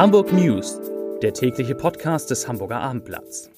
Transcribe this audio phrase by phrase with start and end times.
[0.00, 0.80] Hamburg News,
[1.20, 3.50] der tägliche Podcast des Hamburger Abendblatts.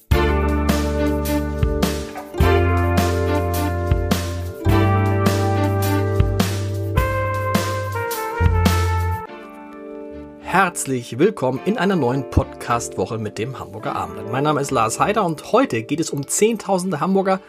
[10.41, 14.29] Herzlich willkommen in einer neuen Podcast-Woche mit dem Hamburger Abendblatt.
[14.29, 17.39] Mein Name ist Lars Heider und heute geht es um Zehntausende Hamburger,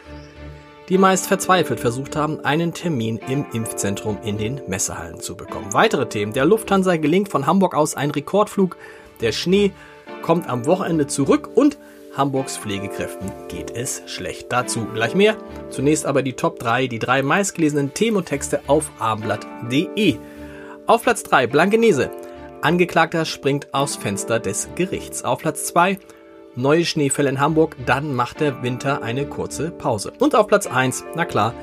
[0.89, 5.73] die meist verzweifelt versucht haben, einen Termin im Impfzentrum in den Messehallen zu bekommen.
[5.73, 6.33] Weitere Themen.
[6.33, 8.77] Der Lufthansa gelingt von Hamburg aus ein Rekordflug.
[9.21, 9.73] Der Schnee
[10.23, 11.79] kommt am Wochenende zurück und
[12.17, 14.53] Hamburgs Pflegekräften geht es schlecht.
[14.53, 15.37] Dazu gleich mehr.
[15.71, 20.17] Zunächst aber die Top 3, die drei meistgelesenen Themen und Texte auf abendblatt.de.
[20.87, 22.11] Auf Platz 3 Blankenese.
[22.61, 25.25] Angeklagter springt aus Fenster des Gerichts.
[25.25, 25.99] Auf Platz 2
[26.57, 30.13] neue Schneefälle in Hamburg, dann macht der Winter eine kurze Pause.
[30.19, 31.55] Und auf Platz 1, na klar,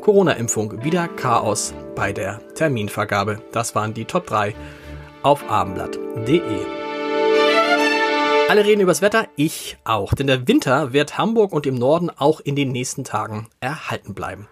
[0.00, 3.40] Corona-Impfung, wieder Chaos bei der Terminvergabe.
[3.52, 4.54] Das waren die Top 3
[5.22, 6.40] auf abendblatt.de.
[8.48, 12.40] Alle reden übers Wetter, ich auch, denn der Winter wird Hamburg und im Norden auch
[12.40, 14.48] in den nächsten Tagen erhalten bleiben.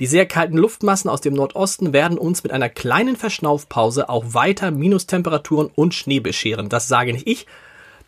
[0.00, 4.72] Die sehr kalten Luftmassen aus dem Nordosten werden uns mit einer kleinen Verschnaufpause auch weiter
[4.72, 6.68] Minustemperaturen und Schnee bescheren.
[6.68, 7.46] Das sage nicht ich,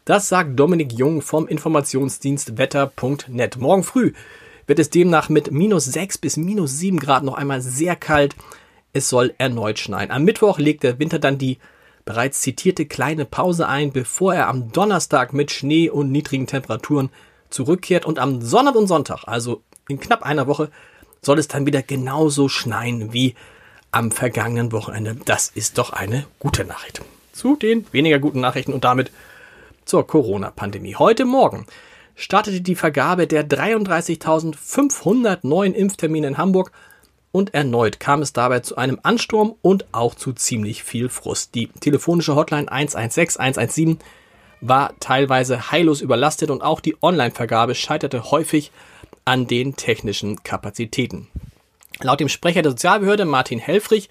[0.05, 3.57] das sagt Dominik Jung vom Informationsdienst wetter.net.
[3.57, 4.13] Morgen früh
[4.67, 8.37] wird es demnach mit minus 6 bis minus 7 Grad noch einmal sehr kalt.
[8.93, 10.11] Es soll erneut schneien.
[10.11, 11.59] Am Mittwoch legt der Winter dann die
[12.05, 17.09] bereits zitierte kleine Pause ein, bevor er am Donnerstag mit Schnee und niedrigen Temperaturen
[17.49, 20.71] zurückkehrt und am Sonntag und Sonntag, also in knapp einer Woche,
[21.23, 23.35] soll es dann wieder genauso schneien wie
[23.91, 25.17] am vergangenen Wochenende.
[25.25, 27.01] Das ist doch eine gute Nachricht.
[27.33, 29.11] Zu den weniger guten Nachrichten und damit
[29.85, 30.97] zur Corona-Pandemie.
[30.97, 31.67] Heute Morgen
[32.15, 36.73] startete die Vergabe der 33.500 neuen Impftermine in Hamburg
[37.33, 41.55] und erneut kam es dabei zu einem Ansturm und auch zu ziemlich viel Frust.
[41.57, 43.99] Die telefonische Hotline 116 117
[44.61, 48.71] war teilweise heillos überlastet und auch die Online-Vergabe scheiterte häufig
[49.25, 51.29] an den technischen Kapazitäten.
[52.01, 54.09] Laut dem Sprecher der Sozialbehörde Martin Helfrich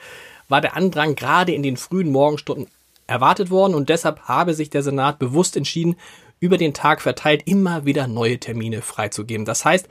[0.49, 2.67] war der Andrang gerade in den frühen Morgenstunden
[3.07, 5.97] erwartet worden und deshalb habe sich der Senat bewusst entschieden,
[6.39, 9.45] über den Tag verteilt immer wieder neue Termine freizugeben.
[9.45, 9.87] Das heißt,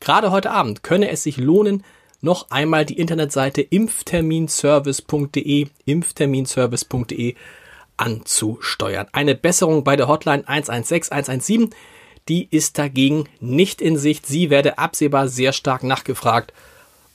[0.00, 1.84] gerade heute Abend könne es sich lohnen,
[2.20, 7.34] noch einmal die Internetseite impfterminservice.de, impfterminservice.de
[7.96, 9.06] anzusteuern.
[9.12, 11.70] Eine Besserung bei der Hotline 116 117,
[12.28, 14.26] die ist dagegen nicht in Sicht.
[14.26, 16.52] Sie werde absehbar sehr stark nachgefragt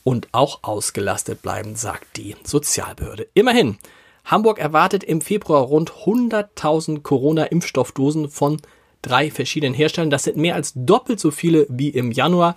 [0.03, 3.28] und auch ausgelastet bleiben, sagt die Sozialbehörde.
[3.34, 3.78] Immerhin
[4.29, 8.62] Hamburg erwartet im Februar rund 100.000 Corona-Impfstoffdosen von
[9.01, 10.12] drei verschiedenen Herstellern.
[10.12, 12.56] Das sind mehr als doppelt so viele wie im Januar,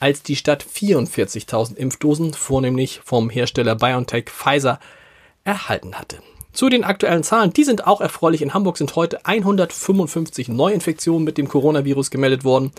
[0.00, 4.78] als die Stadt 44.000 Impfdosen, vornehmlich vom Hersteller BioNTech Pfizer,
[5.44, 6.18] erhalten hatte.
[6.52, 8.42] Zu den aktuellen Zahlen, die sind auch erfreulich.
[8.42, 12.70] In Hamburg sind heute 155 Neuinfektionen mit dem Coronavirus gemeldet worden.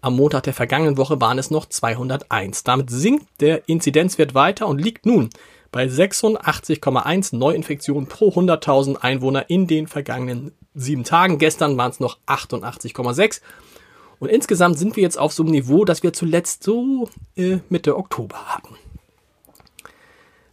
[0.00, 2.62] Am Montag der vergangenen Woche waren es noch 201.
[2.62, 5.30] Damit sinkt der Inzidenzwert weiter und liegt nun
[5.74, 11.38] bei 86,1 Neuinfektionen pro 100.000 Einwohner in den vergangenen sieben Tagen.
[11.38, 13.40] Gestern waren es noch 88,6.
[14.20, 17.96] Und insgesamt sind wir jetzt auf so einem Niveau, das wir zuletzt so äh, Mitte
[17.96, 18.76] Oktober hatten.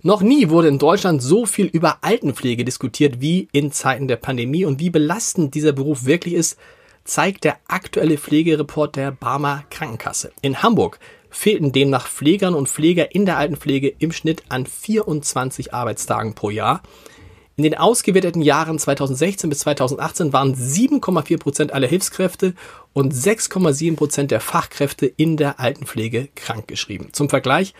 [0.01, 4.65] Noch nie wurde in Deutschland so viel über Altenpflege diskutiert wie in Zeiten der Pandemie
[4.65, 6.57] und wie belastend dieser Beruf wirklich ist,
[7.03, 10.31] zeigt der aktuelle Pflegereport der Barmer Krankenkasse.
[10.41, 10.99] In Hamburg
[11.31, 16.83] fehlten demnach Pflegern und Pfleger in der Altenpflege im Schnitt an 24 Arbeitstagen pro Jahr.
[17.57, 22.53] In den ausgewerteten Jahren 2016 bis 2018 waren 7,4 Prozent aller Hilfskräfte
[22.93, 27.13] und 6,7 Prozent der Fachkräfte in der Altenpflege krankgeschrieben.
[27.13, 27.73] Zum Vergleich,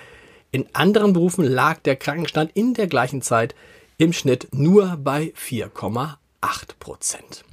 [0.52, 3.56] in anderen Berufen lag der Krankenstand in der gleichen Zeit
[3.98, 6.18] im Schnitt nur bei 4,8
[6.80, 7.44] Prozent.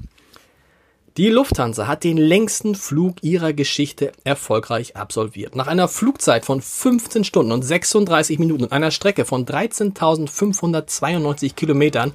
[1.19, 5.57] Die Lufthansa hat den längsten Flug ihrer Geschichte erfolgreich absolviert.
[5.57, 12.13] Nach einer Flugzeit von 15 Stunden und 36 Minuten und einer Strecke von 13.592 Kilometern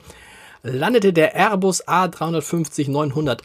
[0.62, 3.42] landete der Airbus A350-900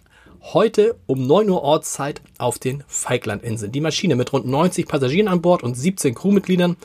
[0.52, 3.72] heute um 9 Uhr Ortszeit auf den Falklandinseln.
[3.72, 6.76] Die Maschine mit rund 90 Passagieren an Bord und 17 Crewmitgliedern,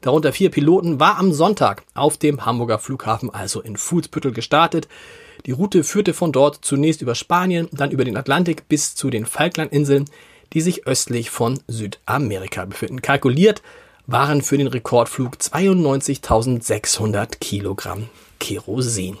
[0.00, 4.88] darunter vier Piloten, war am Sonntag auf dem Hamburger Flughafen, also in Fuhlsbüttel, gestartet.
[5.46, 9.26] Die Route führte von dort zunächst über Spanien, dann über den Atlantik bis zu den
[9.26, 10.06] Falklandinseln,
[10.52, 13.00] die sich östlich von Südamerika befinden.
[13.00, 13.62] Kalkuliert
[14.08, 18.08] waren für den Rekordflug 92.600 Kilogramm
[18.40, 19.16] Kerosin.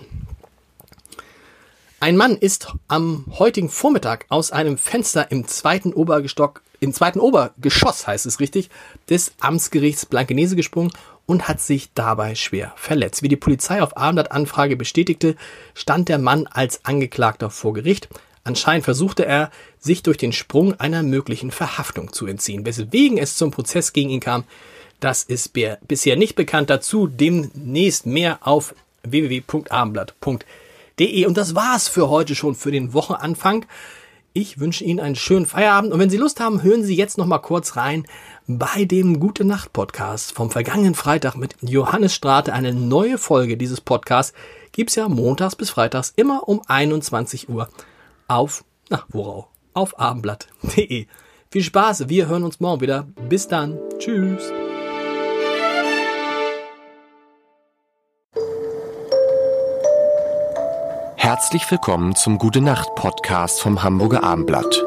[2.00, 8.06] Ein Mann ist am heutigen Vormittag aus einem Fenster im zweiten Obergestock, im zweiten Obergeschoss
[8.06, 8.68] heißt es richtig,
[9.08, 10.92] des Amtsgerichts Blankenese gesprungen
[11.26, 13.22] und hat sich dabei schwer verletzt.
[13.22, 15.36] Wie die Polizei auf Abendblatt-Anfrage bestätigte,
[15.74, 18.08] stand der Mann als Angeklagter vor Gericht.
[18.44, 19.50] Anscheinend versuchte er,
[19.80, 22.64] sich durch den Sprung einer möglichen Verhaftung zu entziehen.
[22.64, 24.44] Weswegen es zum Prozess gegen ihn kam,
[25.00, 26.70] das ist bisher nicht bekannt.
[26.70, 28.72] Dazu demnächst mehr auf
[29.02, 31.26] www.abendblatt.de.
[31.26, 33.66] Und das war's für heute schon für den Wochenanfang.
[34.38, 37.24] Ich wünsche Ihnen einen schönen Feierabend und wenn Sie Lust haben, hören Sie jetzt noch
[37.24, 38.06] mal kurz rein
[38.46, 42.52] bei dem Gute Nacht Podcast vom vergangenen Freitag mit Johannes Strate.
[42.52, 44.34] Eine neue Folge dieses Podcasts
[44.72, 47.70] gibt's ja montags bis freitags immer um 21 Uhr
[48.28, 49.46] auf, na, worauf?
[49.72, 51.06] Auf abendblatt.de.
[51.50, 53.06] Viel Spaß, wir hören uns morgen wieder.
[53.30, 53.78] Bis dann.
[53.98, 54.52] Tschüss.
[61.26, 64.80] Herzlich willkommen zum Gute Nacht Podcast vom Hamburger Abendblatt.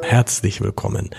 [0.00, 1.10] Herzlich willkommen.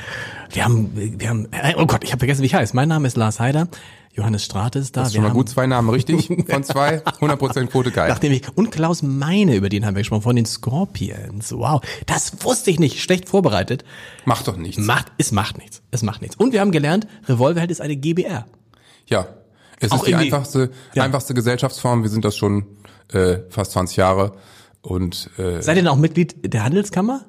[0.49, 1.47] Wir haben, wir haben,
[1.77, 2.75] oh Gott, ich habe vergessen, wie ich heiße.
[2.75, 3.67] Mein Name ist Lars Heider.
[4.13, 5.01] Johannes Strate ist da.
[5.01, 8.09] Das ist schon mal gut, zwei Namen richtig von zwei, 100% Quote geil.
[8.09, 11.51] Nachdem ich, und Klaus Meine, über den haben wir gesprochen, von den Scorpions.
[11.51, 13.85] Wow, das wusste ich nicht, schlecht vorbereitet.
[14.25, 14.83] Macht doch nichts.
[14.83, 16.35] Macht, es macht nichts, es macht nichts.
[16.35, 18.47] Und wir haben gelernt, Revolverheld ist eine GBR.
[19.05, 19.27] Ja,
[19.79, 21.03] es Auch ist die einfachste, Ja.
[21.03, 22.03] einfachste Gesellschaftsform.
[22.03, 22.65] Wir sind das schon
[23.13, 24.33] äh, fast 20 Jahre.
[24.81, 27.25] Und äh, Seid ihr denn auch Mitglied der Handelskammer?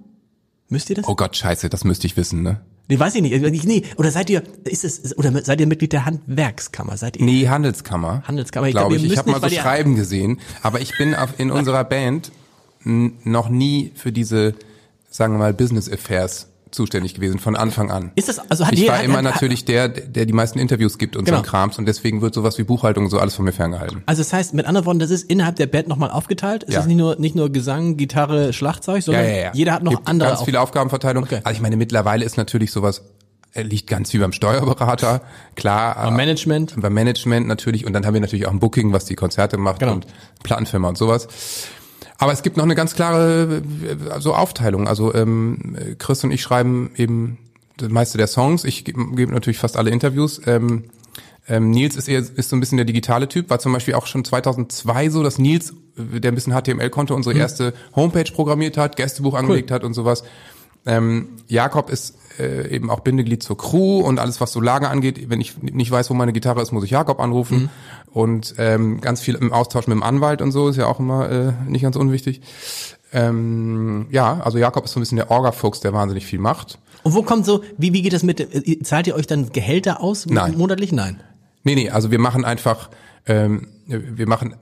[0.68, 1.08] Müsst ihr das?
[1.08, 2.60] oh Gott, scheiße, das müsste ich wissen, ne?
[2.88, 3.64] Nee, weiß ich nicht.
[3.64, 6.96] Nee, oder seid ihr, ist es, oder seid ihr Mitglied der Handwerkskammer?
[6.96, 7.24] Seid ihr?
[7.24, 8.22] Nee, Handelskammer.
[8.26, 8.66] Handelskammer.
[8.66, 9.12] Ich glaube glaub, ich.
[9.12, 12.32] Ich habe mal so Schreiben gesehen, aber ich bin auf, in unserer Band
[12.84, 14.54] noch nie für diese,
[15.08, 18.12] sagen wir mal, Business Affairs zuständig gewesen, von Anfang an.
[18.14, 21.24] Ist das, also hat ich war immer natürlich der, der die meisten Interviews gibt und
[21.24, 21.38] Genau.
[21.38, 24.02] so ein Krams und deswegen wird sowas wie Buchhaltung und so alles von mir ferngehalten.
[24.06, 26.64] Also das heißt, mit anderen Worten, das ist innerhalb der Band nochmal aufgeteilt.
[26.68, 26.80] Es Ja.
[26.80, 30.28] ist nicht nur, nicht nur Gesang, Gitarre, Schlagzeug, sondern jeder hat noch Gibt andere.
[30.30, 31.24] Ganz viele Aufgabenverteilung.
[31.24, 31.40] Okay.
[31.44, 33.02] Also ich meine, mittlerweile ist natürlich sowas,
[33.52, 35.22] äh, liegt ganz wie beim Steuerberater,
[35.56, 35.96] klar.
[35.96, 36.74] Beim äh, Management.
[36.80, 37.84] Beim Management natürlich.
[37.84, 39.92] Und dann haben wir natürlich auch ein Booking, was die Konzerte macht Genau.
[39.94, 40.06] und
[40.44, 41.26] Plattenfirma und sowas.
[42.20, 44.86] Aber es gibt noch eine ganz klare äh, so Aufteilung.
[44.86, 47.38] Also ähm, Chris und ich schreiben eben
[47.78, 48.64] das meiste der Songs.
[48.64, 50.40] Ich gebe natürlich fast alle Interviews.
[50.46, 50.84] Ähm,
[51.48, 54.06] ähm, Nils ist eher ist so ein bisschen der digitale Typ, war zum Beispiel auch
[54.06, 58.76] schon 2002 so, dass Nils, äh, der ein bisschen HTML konnte, unsere erste Homepage programmiert
[58.76, 60.22] hat, Gästebuch angelegt hat und sowas.
[60.86, 65.28] Ähm, Jakob ist äh, eben auch Bindeglied zur Crew und alles, was so Lager angeht.
[65.28, 67.68] Wenn ich nicht weiß, wo meine Gitarre ist, muss ich Jakob anrufen.
[68.12, 71.30] Und ähm, ganz viel im Austausch mit dem Anwalt und so ist ja auch immer
[71.30, 72.40] äh, nicht ganz unwichtig.
[73.12, 76.78] Ähm, ja, also Jakob ist so ein bisschen der Orga-Fuchs, der wahnsinnig viel macht.
[77.02, 80.00] Und wo kommt so, wie, wie geht das mit, äh, zahlt ihr euch dann Gehälter
[80.00, 80.26] aus?
[80.26, 80.56] Nein.
[80.56, 80.92] Monatlich?
[80.92, 81.20] Nein.
[81.64, 82.90] Nee, nee, also wir machen einfach,
[83.26, 84.54] ähm, wir machen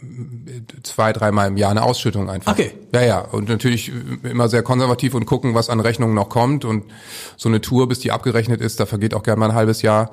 [0.47, 2.53] äh, zwei, dreimal im Jahr eine Ausschüttung einfach.
[2.53, 2.73] Okay.
[2.93, 3.21] Ja, ja.
[3.21, 6.65] Und natürlich äh, immer sehr konservativ und gucken, was an Rechnungen noch kommt.
[6.65, 6.85] Und
[7.37, 10.13] so eine Tour, bis die abgerechnet ist, da vergeht auch gerne mal ein halbes Jahr.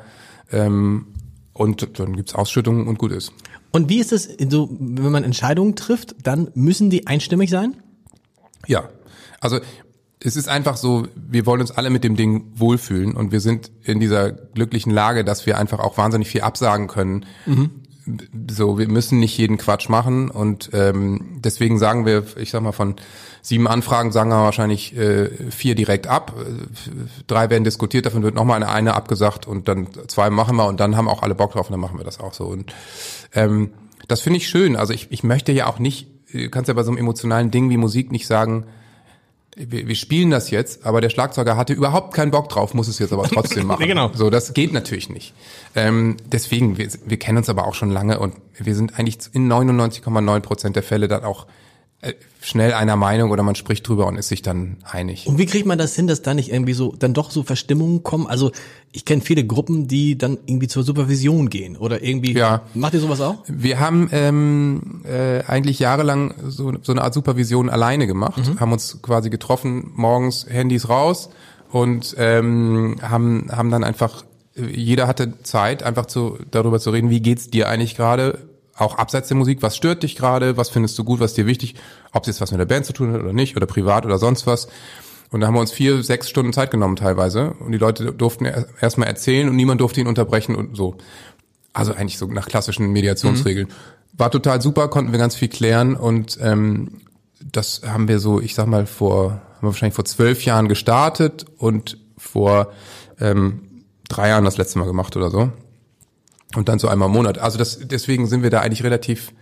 [0.52, 1.08] Ähm,
[1.56, 3.32] und dann gibt's Ausschüttungen und gut ist.
[3.72, 7.76] Und wie ist es, so, wenn man Entscheidungen trifft, dann müssen die einstimmig sein?
[8.68, 8.90] Ja,
[9.40, 9.60] also
[10.20, 13.72] es ist einfach so, wir wollen uns alle mit dem Ding wohlfühlen und wir sind
[13.84, 17.26] in dieser glücklichen Lage, dass wir einfach auch wahnsinnig viel absagen können.
[18.52, 22.72] So, wir müssen nicht jeden Quatsch machen und ähm, deswegen sagen wir, ich sag mal
[22.72, 22.96] von
[23.42, 26.92] sieben Anfragen sagen wir wahrscheinlich äh, vier direkt ab, Äh,
[27.28, 30.80] drei werden diskutiert, davon wird nochmal eine, eine abgesagt und dann zwei machen wir und
[30.80, 32.74] dann haben auch alle Bock drauf und dann machen wir das auch so und
[33.34, 33.72] ähm,
[34.08, 34.76] das finde ich schön.
[34.76, 37.70] Also ich, ich möchte ja auch nicht, du kannst ja bei so einem emotionalen Ding
[37.72, 38.66] wie Musik nicht sagen,
[39.56, 43.00] wir, wir spielen das jetzt, aber der Schlagzeuger hatte überhaupt keinen Bock drauf, muss es
[43.00, 43.88] jetzt aber trotzdem machen.
[43.88, 44.12] Genau.
[44.14, 45.34] So, das geht natürlich nicht.
[45.76, 49.52] Ähm, deswegen, wir, wir kennen uns aber auch schon lange und wir sind eigentlich in
[49.52, 51.48] 99,9 Prozent der Fälle dann auch
[52.42, 55.26] schnell einer Meinung oder man spricht drüber und ist sich dann einig.
[55.28, 58.04] Und wie kriegt man das hin, dass da nicht irgendwie so, dann doch so Verstimmungen
[58.04, 58.28] kommen?
[58.28, 58.52] Also,
[58.92, 62.34] ich kenne viele Gruppen, die dann irgendwie zur Supervision gehen oder irgendwie.
[62.34, 62.62] Ja.
[62.74, 63.44] Macht ihr sowas auch?
[63.48, 69.02] Wir haben ähm, äh, eigentlich jahrelang so, so eine Art Supervision alleine gemacht, haben uns
[69.02, 71.30] quasi getroffen, morgens Handys raus
[71.72, 74.24] und ähm, haben, haben dann einfach,
[74.56, 78.40] jeder hatte Zeit, einfach zu, darüber zu reden, wie geht's dir eigentlich gerade,
[78.78, 81.46] auch abseits der Musik, was stört dich gerade, was findest du gut, was ist dir
[81.48, 81.76] wichtig,
[82.12, 84.18] ob es jetzt was mit der Band zu tun hat oder nicht, oder privat oder
[84.18, 84.68] sonst was.
[85.32, 87.54] Und da haben wir uns vier, sechs Stunden Zeit genommen teilweise.
[87.60, 90.98] Und die Leute durften er- erstmal erzählen und niemand durfte ihn unterbrechen und so.
[91.74, 93.68] Also eigentlich so nach klassischen Mediationsregeln.
[94.14, 97.02] War total super, konnten wir ganz viel klären und ähm,
[97.52, 101.46] das haben wir so, ich sag mal, vor, haben wir wahrscheinlich vor zwölf Jahren gestartet
[101.58, 102.72] und vor
[103.20, 105.52] ähm, drei Jahren das letzte Mal gemacht oder so.
[106.56, 107.38] Und dann so einmal im Monat.
[107.38, 109.34] Also das, deswegen sind wir da eigentlich relativ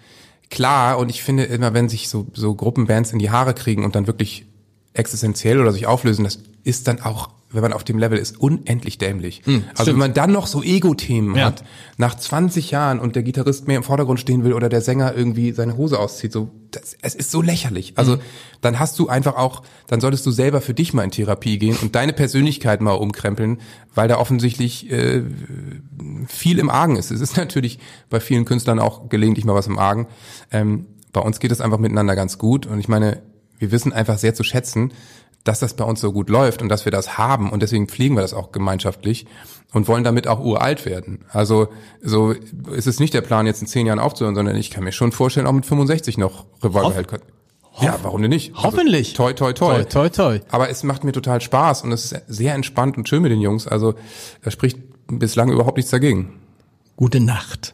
[0.49, 3.95] klar und ich finde immer, wenn sich so, so Gruppenbands in die Haare kriegen und
[3.95, 4.45] dann wirklich
[4.93, 8.97] existenziell oder sich auflösen, das ist dann auch wenn man auf dem Level ist, unendlich
[8.97, 9.43] dämlich.
[9.45, 11.45] Mm, also wenn man dann noch so Ego-Themen ja.
[11.45, 11.63] hat,
[11.97, 15.51] nach 20 Jahren und der Gitarrist mehr im Vordergrund stehen will oder der Sänger irgendwie
[15.51, 17.93] seine Hose auszieht, so, das, es ist so lächerlich.
[17.95, 18.21] Also mm.
[18.61, 21.77] dann hast du einfach auch, dann solltest du selber für dich mal in Therapie gehen
[21.79, 23.61] und deine Persönlichkeit mal umkrempeln,
[23.93, 25.21] weil da offensichtlich äh,
[26.27, 27.11] viel im Argen ist.
[27.11, 30.07] Es ist natürlich bei vielen Künstlern auch gelegentlich mal was im Argen.
[30.51, 33.21] Ähm, bei uns geht es einfach miteinander ganz gut und ich meine,
[33.59, 34.93] wir wissen einfach sehr zu schätzen,
[35.43, 38.15] dass das bei uns so gut läuft und dass wir das haben und deswegen pflegen
[38.15, 39.25] wir das auch gemeinschaftlich
[39.73, 41.25] und wollen damit auch uralt werden.
[41.29, 41.67] Also
[42.01, 42.31] so
[42.71, 45.11] ist es nicht der Plan, jetzt in zehn Jahren aufzuhören, sondern ich kann mir schon
[45.11, 47.07] vorstellen, auch mit 65 noch Revolver halt.
[47.81, 48.53] Ja, warum denn nicht?
[48.55, 49.19] Also, Hoffentlich.
[49.19, 49.83] Also, toi, toi, toi.
[49.83, 50.39] Toi, toi, toi.
[50.49, 53.41] Aber es macht mir total Spaß und es ist sehr entspannt und schön mit den
[53.41, 53.67] Jungs.
[53.67, 53.95] Also
[54.43, 56.39] da spricht bislang überhaupt nichts dagegen.
[56.95, 57.73] Gute Nacht.